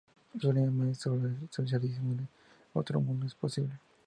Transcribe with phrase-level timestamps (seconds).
[0.41, 2.27] Su lema es: "¡Solo en el socialismo
[2.73, 3.75] otro mundo es posible!